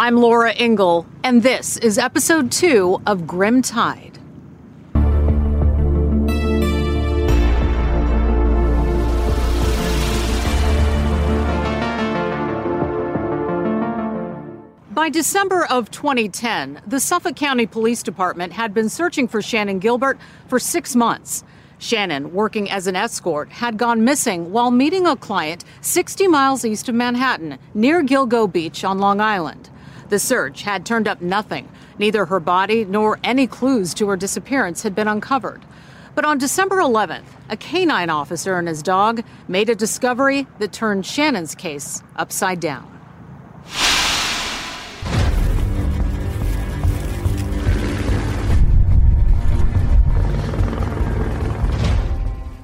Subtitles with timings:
[0.00, 4.16] I'm Laura Ingle, and this is episode two of Grim Tide.
[14.94, 20.20] By December of 2010, the Suffolk County Police Department had been searching for Shannan Gilbert
[20.46, 21.42] for six months.
[21.80, 26.88] Shannan, working as an escort, had gone missing while meeting a client 60 miles east
[26.88, 29.70] of Manhattan, near Gilgo Beach on Long Island.
[30.08, 31.68] The search had turned up nothing.
[31.98, 35.64] Neither her body nor any clues to her disappearance had been uncovered.
[36.14, 41.04] But on December 11th, a canine officer and his dog made a discovery that turned
[41.04, 42.98] Shannan's case upside down.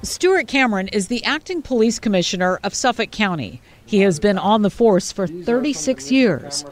[0.01, 3.61] Stuart Cameron is the acting police commissioner of Suffolk County.
[3.85, 6.65] He has been on the force for 36 years.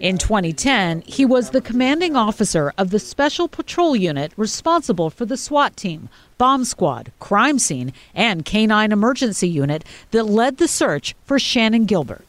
[0.00, 5.36] In 2010, he was the commanding officer of the Special Patrol Unit responsible for the
[5.36, 9.82] SWAT team, bomb squad, crime scene, and canine emergency unit
[10.12, 12.24] that led the search for Shannan Gilbert.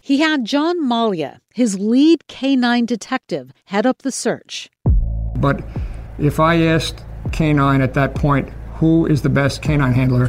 [0.00, 4.70] He had John Maglia, his lead canine detective, head up the search.
[5.34, 5.64] But
[6.20, 10.28] if I asked canine at that point who is the best canine handler,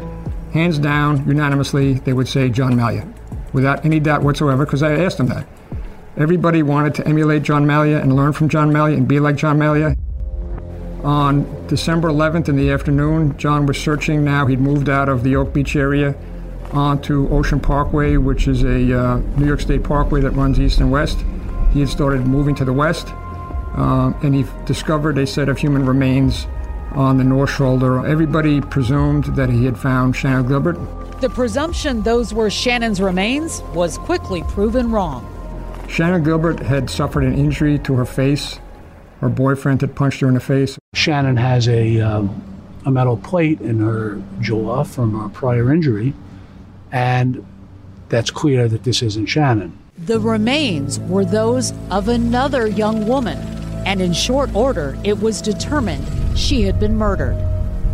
[0.54, 3.08] hands down, unanimously, they would say John Maglia
[3.54, 5.48] without any doubt whatsoever, because I asked them that.
[6.18, 9.60] Everybody wanted to emulate John Maglia and learn from John Maglia and be like John
[9.60, 9.96] Maglia.
[11.04, 14.48] On December 11th in the afternoon, John was searching now.
[14.48, 16.16] He'd moved out of the Oak Beach area
[16.72, 20.92] onto Ocean Parkway, which is a uh, New York State parkway that runs east and
[20.92, 21.24] west.
[21.72, 23.14] He had started moving to the west,
[23.76, 26.48] uh, and he discovered a set of human remains
[26.94, 28.04] on the north shoulder.
[28.08, 30.80] Everybody presumed that he had found Shannan Gilbert.
[31.22, 35.37] The presumption those were Shannan's remains was quickly proven wrong.
[35.88, 38.60] Shannan Gilbert had suffered an injury to her face.
[39.22, 40.78] Her boyfriend had punched her in the face.
[40.96, 42.44] Shannan has a, um,
[42.86, 46.14] a metal plate in her jaw from a prior injury,
[46.92, 47.46] and
[48.10, 49.72] that's clear that this isn't Shannan.
[49.98, 53.40] The remains were those of another young woman,
[53.88, 56.06] and in short order, it was determined
[56.38, 57.36] she had been murdered.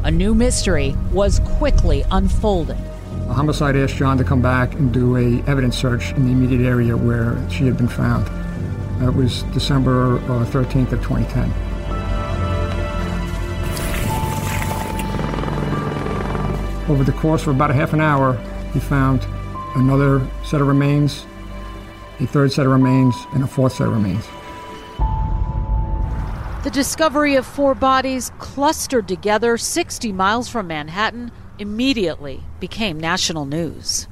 [0.04, 2.84] A new mystery was quickly unfolding.
[3.34, 6.96] Homicide asked John to come back and do a evidence search in the immediate area
[6.96, 8.28] where she had been found.
[9.02, 11.52] That was December uh, 13th of 2010.
[16.90, 18.34] Over the course of about a half an hour,
[18.72, 19.26] he found
[19.76, 21.26] another set of remains,
[22.20, 24.28] a third set of remains, and a fourth set of remains.
[26.64, 34.08] The discovery of four bodies clustered together 60 miles from Manhattan immediately became national news.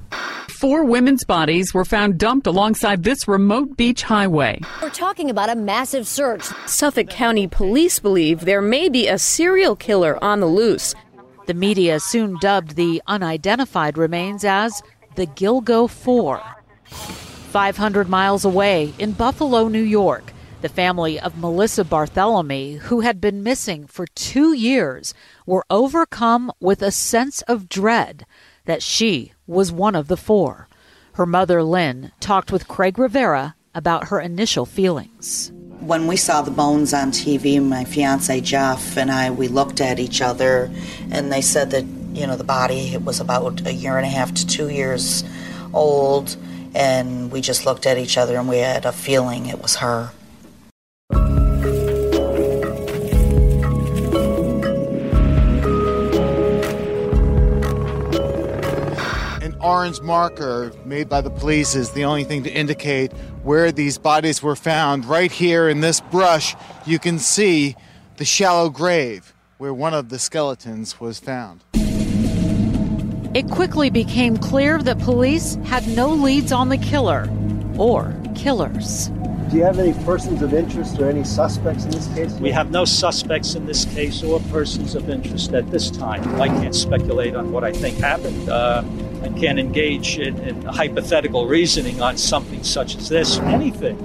[0.60, 4.60] Four women's bodies were found dumped alongside this remote beach highway.
[4.82, 6.44] We're talking about a massive search.
[6.68, 10.94] Suffolk County police believe there may be a serial killer on the loose.
[11.48, 14.84] The media soon dubbed the unidentified remains as
[15.16, 16.42] the Gilgo Four.
[16.86, 23.44] 500 miles away in Buffalo, New York, the family of Melissa Barthelemy, who had been
[23.44, 25.14] missing for two years,
[25.46, 28.26] were overcome with a sense of dread
[28.66, 30.68] that she was one of the four.
[31.14, 35.52] Her mother, Lynn, talked with Craig Rivera about her initial feelings.
[35.80, 40.00] When we saw the bones on TV, my fiance Jeff and I, we looked at
[40.00, 40.72] each other,
[41.10, 44.34] and they said that you know the body was about a year and a half
[44.36, 45.24] to two years
[45.74, 46.36] old,
[46.76, 50.12] and we just looked at each other and we had a feeling it was her.
[59.64, 63.12] Orange marker made by the police is the only thing to indicate
[63.44, 65.06] where these bodies were found.
[65.06, 66.56] Right here in this brush,
[66.86, 67.76] you can see
[68.18, 71.64] the shallow grave where one of the skeletons was found.
[73.34, 77.30] It quickly became clear that police had no leads on the killer
[77.78, 79.10] or killers.
[79.50, 82.32] Do you have any persons of interest or any suspects in this case?
[82.34, 86.42] We have no suspects in this case or persons of interest at this time.
[86.42, 88.50] I can't speculate on what I think happened.
[88.50, 88.84] Uh,
[89.22, 93.38] I can't engage in, in hypothetical reasoning on something such as this.
[93.40, 93.98] Anything,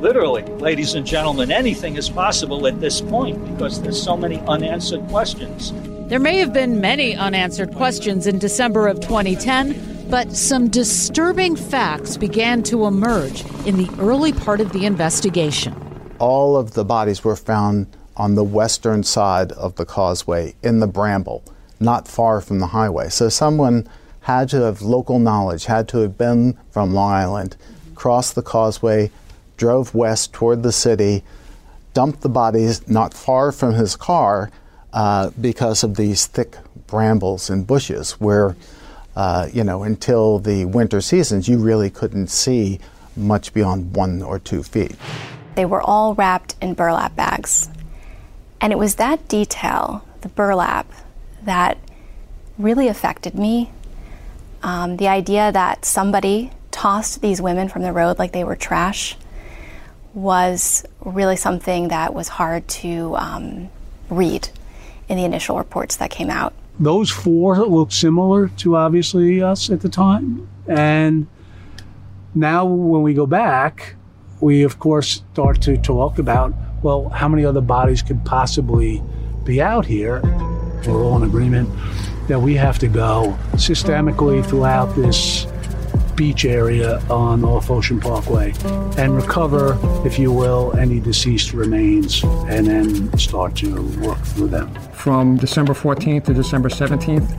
[0.00, 5.06] literally, ladies and gentlemen, anything is possible at this point because there's so many unanswered
[5.08, 5.72] questions.
[6.08, 12.16] There may have been many unanswered questions in December of 2010, but some disturbing facts
[12.16, 15.74] began to emerge in the early part of the investigation.
[16.18, 20.86] All of the bodies were found on the western side of the causeway in the
[20.86, 21.44] bramble,
[21.80, 23.08] not far from the highway.
[23.08, 23.86] So someone
[24.26, 27.56] had to have local knowledge, had to have been from Long Island,
[27.94, 29.12] crossed the causeway
[29.56, 31.22] drove west toward the city,
[31.94, 34.50] dumped the bodies not far from his car
[34.92, 36.56] uh, because of these thick
[36.88, 38.56] brambles and bushes where,
[39.14, 42.80] uh, you know, until the winter seasons, you really couldn't see
[43.16, 44.96] much beyond one or two feet.
[45.54, 47.70] They were all wrapped in burlap bags.
[48.60, 50.90] And it was that detail, the burlap,
[51.44, 51.78] that
[52.58, 53.70] really affected me.
[54.62, 59.16] Um, the idea that somebody tossed these women from the road like they were trash
[60.12, 63.68] was really something that was hard to um,
[64.08, 64.48] read
[65.08, 66.52] in the initial reports that came out.
[66.78, 70.48] Those four looked similar to obviously us at the time.
[70.66, 71.26] And
[72.34, 73.94] now when we go back,
[74.40, 76.52] we of course start to talk about
[76.82, 79.02] well, how many other bodies could possibly
[79.44, 80.20] be out here?
[80.86, 81.68] We're all in agreement
[82.28, 85.46] that we have to go systemically throughout this
[86.16, 88.52] beach area on North Ocean Parkway
[88.96, 94.74] and recover, if you will, any deceased remains and then start to work through them.
[94.92, 97.30] From December 14th to December 17th,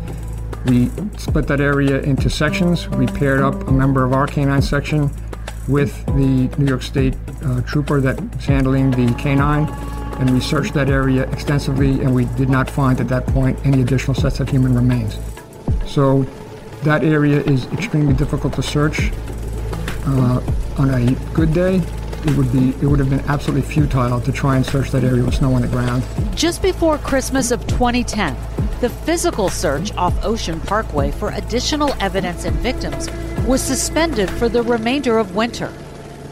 [0.65, 2.87] we split that area into sections.
[2.89, 5.09] We paired up a member of our canine section
[5.67, 9.65] with the New York State uh, trooper that's handling the canine,
[10.19, 13.81] and we searched that area extensively, and we did not find at that point any
[13.81, 15.19] additional sets of human remains.
[15.85, 16.23] So
[16.83, 19.11] that area is extremely difficult to search.
[20.05, 20.41] Uh,
[20.77, 21.81] on a good day,
[22.25, 25.23] it would be it would have been absolutely futile to try and search that area
[25.23, 26.03] with snow on the ground.
[26.35, 28.35] Just before Christmas of 2010,
[28.81, 33.09] the physical search off Ocean Parkway for additional evidence and victims
[33.47, 35.71] was suspended for the remainder of winter.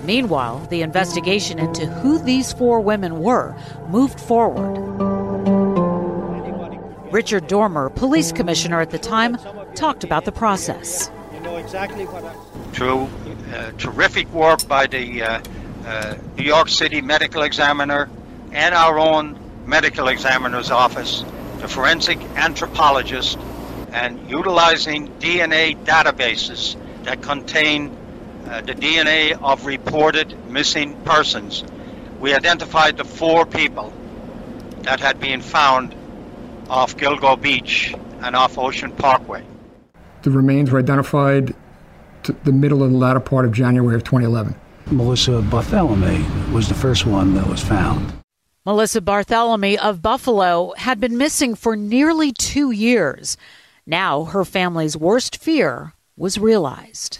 [0.05, 3.55] Meanwhile, the investigation into who these four women were
[3.89, 4.77] moved forward.
[7.11, 9.37] Richard Dormer, police commissioner at the time,
[9.73, 11.09] talked about the process.
[11.33, 13.09] You know exactly what I'm through
[13.53, 15.41] uh, terrific work by the uh,
[15.85, 18.09] uh, New York City medical examiner
[18.51, 21.23] and our own medical examiner's office,
[21.59, 23.37] the forensic anthropologist,
[23.93, 27.95] and utilizing DNA databases that contain
[28.47, 31.63] uh, the DNA of reported missing persons.
[32.19, 33.93] We identified the four people
[34.81, 35.95] that had been found
[36.69, 39.43] off Gilgo Beach and off Ocean Parkway.
[40.21, 41.55] The remains were identified
[42.23, 44.55] to the middle of the latter part of January of 2011.
[44.87, 48.13] Melissa Barthelemy was the first one that was found.
[48.65, 53.37] Melissa Barthelemy of Buffalo had been missing for nearly two years.
[53.85, 57.19] Now her family's worst fear was realized.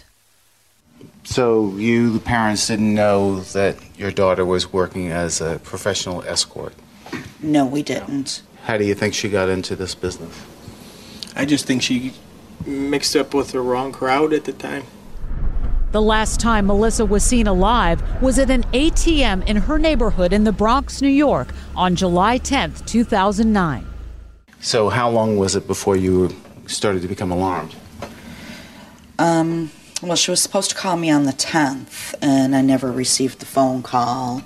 [1.26, 6.72] So you, the parents, didn't know that your daughter was working as a professional escort?
[7.42, 8.42] No, we didn't.
[8.62, 10.40] How do you think she got into this business?
[11.34, 12.14] I just think she
[12.64, 14.84] mixed up with the wrong crowd at the time.
[15.90, 20.44] The last time Melissa was seen alive was at an ATM in her neighborhood in
[20.44, 23.84] the Bronx, New York on July 10th, 2009.
[24.60, 26.34] So, how long was it before you
[26.66, 27.74] started to become alarmed?
[29.18, 29.70] Um,
[30.06, 33.46] well, she was supposed to call me on the 10th, and I never received the
[33.46, 34.42] phone call.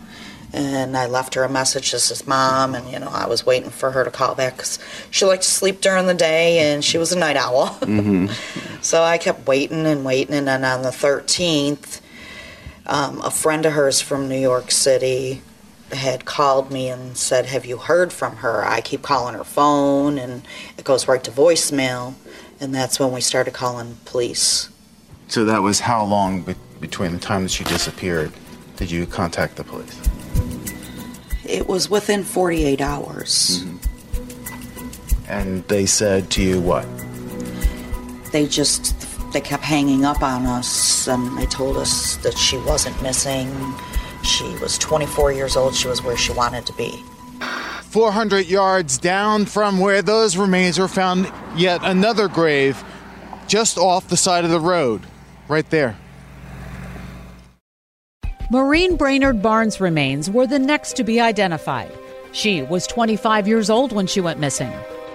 [0.53, 3.71] And I left her a message as his mom, and you know, I was waiting
[3.71, 4.81] for her to call back because
[5.11, 7.69] she liked to sleep during the day and she was a night owl.
[7.81, 8.79] Mm-hmm.
[8.83, 12.01] so I kept waiting and waiting, and then on the 13th,
[12.87, 15.43] um, a friend of hers from New York City
[15.93, 18.65] had called me and said, Have you heard from her?
[18.65, 20.43] I keep calling her phone, and
[20.77, 22.15] it goes right to voicemail.
[22.59, 24.69] And that's when we started calling police.
[25.31, 28.33] So that was how long be- between the time that she disappeared
[28.75, 29.97] did you contact the police?
[31.45, 33.63] It was within 48 hours.
[33.63, 35.31] Mm-hmm.
[35.31, 36.85] And they said to you what?
[38.33, 43.01] They just they kept hanging up on us and they told us that she wasn't
[43.01, 43.49] missing.
[44.25, 45.77] She was 24 years old.
[45.77, 47.05] She was where she wanted to be.
[47.91, 52.83] 400 yards down from where those remains were found, yet another grave
[53.47, 55.05] just off the side of the road,
[55.51, 55.97] right there.
[58.51, 61.93] Maureen Brainerd Barnes' remains were the next to be identified.
[62.33, 64.73] She was 25 years old when she went missing.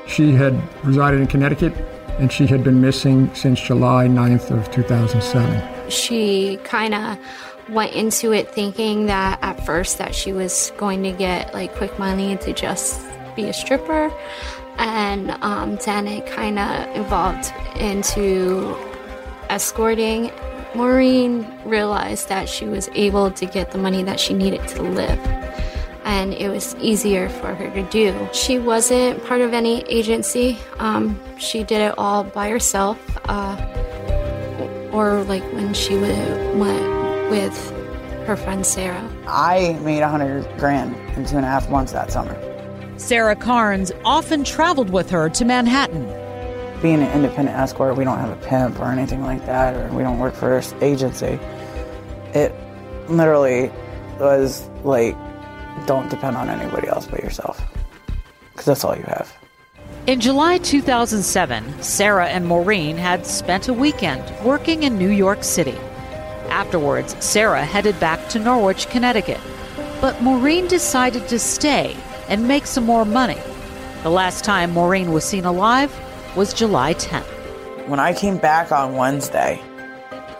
[0.07, 0.53] She had
[0.85, 1.73] resided in Connecticut
[2.19, 5.89] and she had been missing since July 9th of 2007.
[5.89, 7.17] She kind of
[7.69, 11.97] went into it thinking that at first that she was going to get like quick
[11.97, 13.01] money to just
[13.35, 14.13] be a stripper
[14.77, 18.77] and um, then it kind of evolved into
[19.49, 20.31] escorting
[20.75, 25.19] maureen realized that she was able to get the money that she needed to live
[26.03, 31.19] and it was easier for her to do she wasn't part of any agency um,
[31.37, 32.99] she did it all by herself
[33.29, 33.55] uh,
[34.91, 37.71] or like when she w- went with
[38.25, 39.07] her friend Sarah.
[39.27, 42.35] I made a hundred grand in two and a half months that summer.
[42.97, 46.07] Sarah Carnes often traveled with her to Manhattan.
[46.85, 50.03] Being an independent escort, we don't have a pimp or anything like that, or we
[50.03, 51.39] don't work for an agency.
[52.35, 52.53] It
[53.07, 53.71] literally
[54.19, 55.17] was like,
[55.87, 57.59] don't depend on anybody else but yourself,
[58.51, 59.35] because that's all you have.
[60.05, 65.79] In July 2007, Sarah and Maureen had spent a weekend working in New York City.
[66.49, 69.41] Afterwards, Sarah headed back to Norwich, Connecticut.
[70.01, 71.97] But Maureen decided to stay
[72.29, 73.39] and make some more money.
[74.03, 75.91] The last time Maureen was seen alive
[76.35, 77.87] was July 10th.
[77.87, 79.61] When I came back on Wednesday,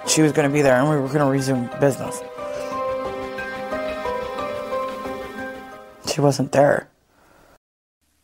[0.08, 2.22] she was going to be there and we were going to resume business.
[6.12, 6.90] She wasn't there.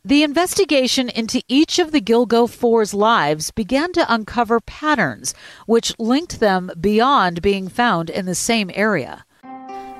[0.04, 5.32] The investigation into each of the Gilgo Four's lives began to uncover patterns
[5.66, 9.24] which linked them beyond being found in the same area.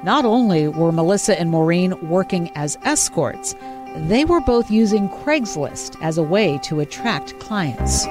[0.02, 3.54] Not only were Melissa and Maureen working as escorts,
[3.94, 8.06] they were both using Craigslist as a way to attract clients.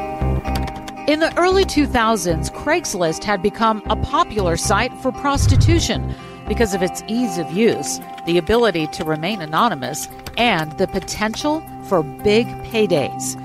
[1.08, 6.16] In the early 2000s, Craigslist had become a popular site for prostitution
[6.48, 10.08] because of its ease of use, the ability to remain anonymous,
[10.38, 13.36] and the potential for big paydays.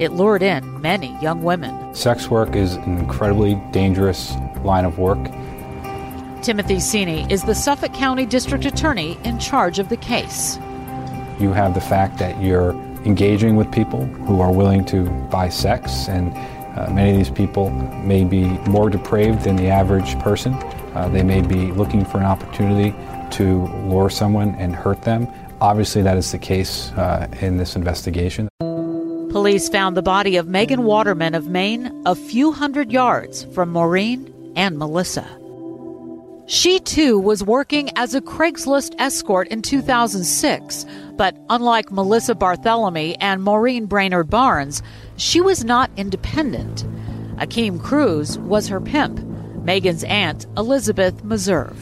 [0.00, 1.94] It lured in many young women.
[1.94, 5.22] Sex work is an incredibly dangerous line of work.
[6.42, 10.58] Timothy Sini is the Suffolk County District Attorney in charge of the case.
[11.40, 12.72] You have the fact that you're
[13.06, 16.32] engaging with people who are willing to buy sex, and
[16.78, 17.70] uh, many of these people
[18.04, 20.52] may be more depraved than the average person.
[20.94, 22.94] Uh, they may be looking for an opportunity
[23.30, 25.26] to lure someone and hurt them.
[25.62, 28.48] Obviously, that is the case uh, in this investigation.
[29.30, 34.52] Police found the body of Megan Waterman of Maine a few hundred yards from Maureen
[34.56, 35.39] and Melissa.
[36.50, 43.44] She too was working as a Craigslist escort in 2006, but unlike Melissa Barthelemy and
[43.44, 44.82] Maureen Brainerd Barnes,
[45.16, 46.84] she was not independent.
[47.36, 49.20] Akeem Cruz was her pimp,
[49.62, 51.76] Megan's aunt, Elizabeth Meserve.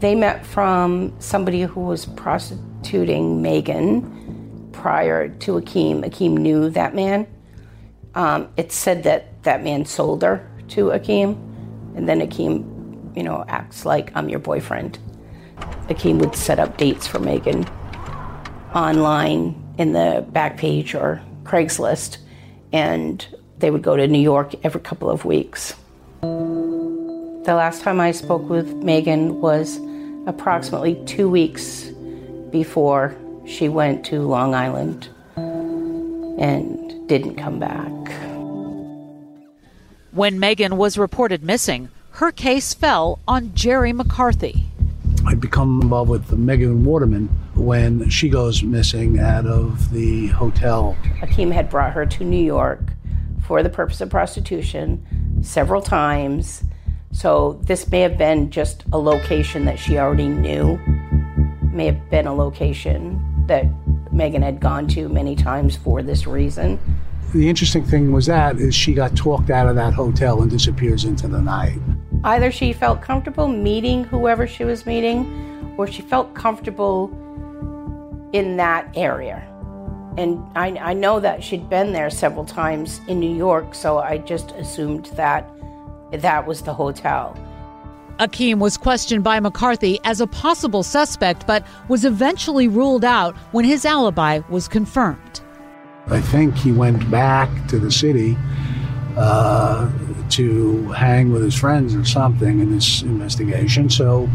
[0.00, 6.02] They met from somebody who was prostituting Megan prior to Akeem.
[6.02, 7.26] Akeem knew that man.
[8.14, 11.34] Um, it said that that man sold her to Akeem,
[11.94, 12.73] and then Akeem
[13.14, 14.98] you know, acts like I'm your boyfriend.
[15.88, 17.64] Akeem would set up dates for Megan
[18.74, 22.18] online in the Backpage or Craigslist,
[22.72, 23.26] and
[23.58, 25.74] they would go to New York every couple of weeks.
[26.22, 29.78] The last time I spoke with Megan was
[30.26, 31.90] approximately two weeks
[32.50, 33.14] before
[33.46, 37.90] she went to Long Island and didn't come back.
[40.12, 44.66] When Megan was reported missing, her case fell on Jerry McCarthy.
[45.26, 50.96] I become involved with Megan Waterman when she goes missing out of the hotel.
[51.22, 52.92] Akeem had brought her to New York
[53.44, 55.04] for the purpose of prostitution
[55.42, 56.62] several times.
[57.10, 60.78] So this may have been just a location that she already knew,
[61.72, 63.66] may have been a location that
[64.12, 66.78] Megan had gone to many times for this reason.
[67.34, 71.04] The interesting thing was that is she got talked out of that hotel and disappears
[71.04, 71.80] into the night.
[72.24, 77.10] Either she felt comfortable meeting whoever she was meeting, or she felt comfortable
[78.32, 79.46] in that area.
[80.16, 84.18] And I, I know that she'd been there several times in New York, so I
[84.18, 85.50] just assumed that
[86.12, 87.36] that was the hotel.
[88.20, 93.64] Akeem was questioned by McCarthy as a possible suspect, but was eventually ruled out when
[93.64, 95.40] his alibi was confirmed.
[96.06, 98.36] I think he went back to the city
[99.16, 99.90] uh,
[100.30, 103.90] to hang with his friends or something in this investigation.
[103.90, 104.28] So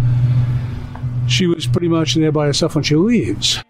[1.28, 3.64] she was pretty much there by herself when she leaves.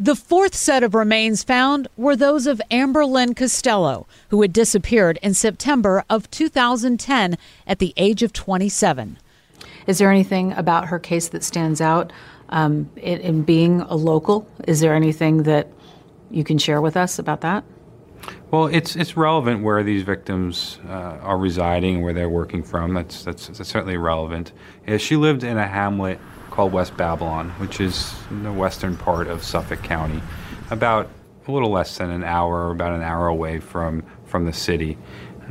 [0.00, 5.18] The fourth set of remains found were those of Amber Lynn Costello, who had disappeared
[5.24, 9.18] in September of 2010 at the age of 27.
[9.88, 12.12] Is there anything about her case that stands out
[12.50, 14.48] um, in, in being a local?
[14.68, 15.66] Is there anything that
[16.30, 17.64] you can share with us about that?
[18.50, 22.94] Well, it's it's relevant where these victims uh, are residing, and where they're working from.
[22.94, 24.52] That's, that's, that's certainly relevant.
[24.86, 26.18] Yeah, she lived in a hamlet
[26.50, 30.22] called West Babylon, which is in the western part of Suffolk County,
[30.70, 31.10] about
[31.46, 34.96] a little less than an hour, about an hour away from from the city,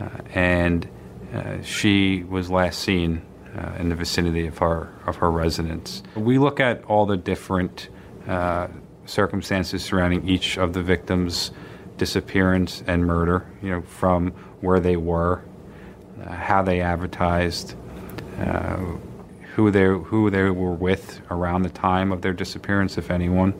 [0.01, 0.87] uh, and
[1.33, 3.21] uh, she was last seen
[3.55, 6.03] uh, in the vicinity of her of her residence.
[6.15, 7.89] We look at all the different
[8.27, 8.67] uh,
[9.05, 11.51] circumstances surrounding each of the victims'
[11.97, 15.43] disappearance and murder, you know, from where they were,
[16.23, 17.75] uh, how they advertised,
[18.39, 18.77] uh,
[19.55, 23.53] who they who they were with around the time of their disappearance, if anyone.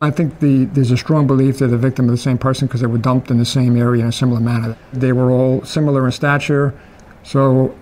[0.00, 2.82] I think the, there's a strong belief they're the victim of the same person because
[2.82, 4.76] they were dumped in the same area in a similar manner.
[4.92, 6.78] They were all similar in stature,
[7.22, 7.74] so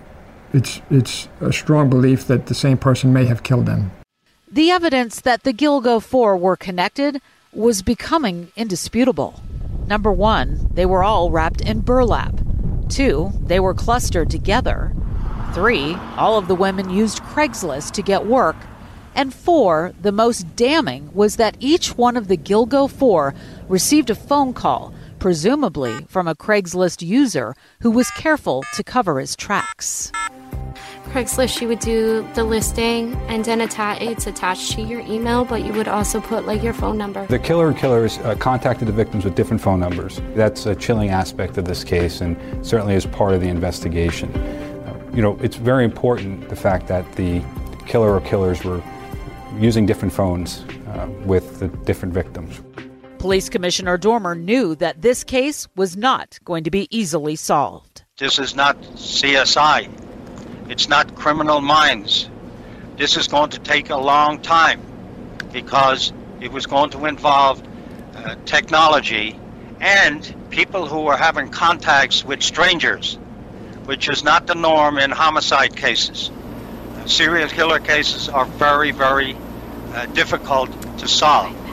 [0.53, 3.91] it's it's a strong belief that the same person may have killed them.
[4.49, 7.21] The evidence that the Gilgo Four were connected
[7.51, 9.41] was becoming indisputable.
[9.87, 12.39] Number one, they were all wrapped in burlap.
[12.89, 14.93] Two, they were clustered together.
[15.53, 18.55] Three, all of the women used Craigslist to get work.
[19.13, 23.33] And four, the most damning was that each one of the Gilgo Four
[23.69, 29.35] received a phone call, presumably from a Craigslist user who was careful to cover his
[29.35, 30.11] tracks.
[31.15, 35.63] Craigslist, you would do the listing and then atta- it's attached to your email, but
[35.63, 37.25] you would also put like your phone number.
[37.27, 40.19] The killer and killers uh, contacted the victims with different phone numbers.
[40.35, 42.35] That's a chilling aspect of this case and
[42.67, 44.29] certainly is part of the investigation.
[44.35, 47.41] Uh, you know, it's very important the fact that the
[47.87, 48.83] killer or killers were
[49.57, 52.59] using different phones uh, with the different victims.
[53.19, 58.03] Police Commissioner Dormer knew that this case was not going to be easily solved.
[58.17, 60.04] This is not CSI.
[60.69, 62.27] It's not criminal minds.
[62.97, 64.81] This is going to take a long time
[65.53, 67.61] because it was going to involve
[68.15, 69.35] uh, technology
[69.79, 73.17] and people who were having contacts with strangers,
[73.85, 76.31] which is not the norm in homicide cases.
[77.05, 79.35] Serial killer cases are very, very
[79.93, 81.64] uh, difficult to solve.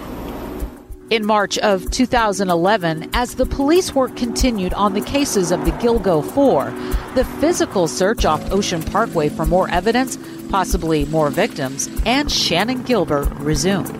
[1.12, 6.24] In March of 2011, as the police work continued on the cases of the Gilgo
[6.24, 6.70] Four,
[7.14, 10.16] the physical search off Ocean Parkway for more evidence,
[10.48, 13.90] possibly more victims, and Shannan Gilbert resumed.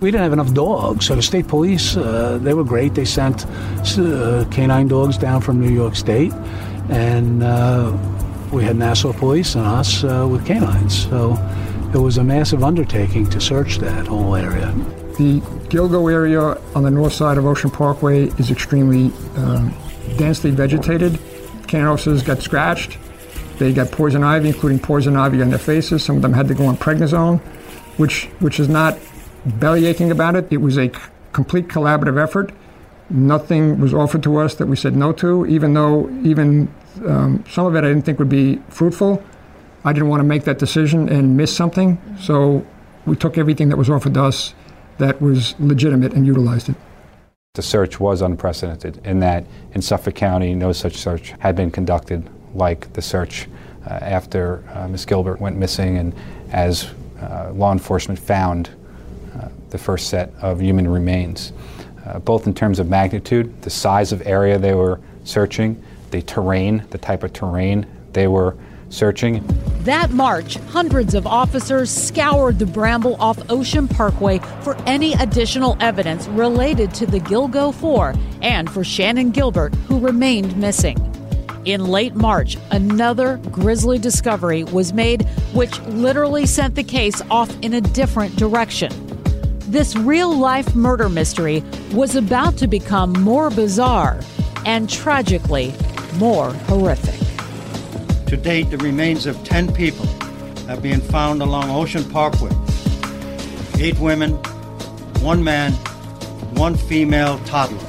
[0.00, 2.94] We didn't have enough dogs, so the state police, uh, they were great.
[2.94, 6.32] They sent uh, canine dogs down from New York State,
[6.88, 7.94] and uh,
[8.54, 11.06] we had Nassau police and us uh, with canines.
[11.10, 11.36] So
[11.92, 14.74] it was a massive undertaking to search that whole area.
[15.18, 16.40] The Gilgo area
[16.76, 19.74] on the north side of Ocean Parkway is extremely um,
[20.16, 21.18] densely vegetated.
[21.74, 22.96] Officers got scratched.
[23.58, 26.04] They got poison ivy, including poison ivy on their faces.
[26.04, 27.40] Some of them had to go on prednisone,
[27.98, 28.96] which which is not
[29.44, 30.46] belly aching about it.
[30.52, 30.90] It was a
[31.32, 32.52] complete collaborative effort.
[33.10, 36.72] Nothing was offered to us that we said no to, even though even
[37.04, 39.22] um, some of it I didn't think would be fruitful.
[39.84, 42.64] I didn't want to make that decision and miss something, so
[43.04, 44.54] we took everything that was offered to us
[44.98, 46.76] that was legitimate and utilized it.
[47.54, 52.28] The search was unprecedented in that in Suffolk County, no such search had been conducted
[52.54, 53.48] like the search
[53.86, 55.06] uh, after uh, Ms.
[55.06, 56.14] Gilbert went missing and
[56.50, 58.70] as uh, law enforcement found
[59.34, 61.52] uh, the first set of human remains,
[62.06, 66.84] uh, both in terms of magnitude, the size of area they were searching, the terrain,
[66.90, 68.56] the type of terrain they were
[68.90, 69.44] searching.
[69.80, 76.28] That March, hundreds of officers scoured the bramble off Ocean Parkway for any additional evidence
[76.28, 80.96] related to the Gilgo Four and for Shannan Gilbert, who remained missing.
[81.64, 85.22] In late March, another grisly discovery was made,
[85.52, 88.90] which literally sent the case off in a different direction.
[89.70, 94.20] This real life murder mystery was about to become more bizarre
[94.64, 95.74] and tragically
[96.14, 97.27] more horrific.
[98.28, 100.04] To date, the remains of 10 people
[100.66, 102.50] have been found along Ocean Parkway.
[103.80, 104.32] Eight women,
[105.22, 105.72] one man,
[106.52, 107.87] one female toddler.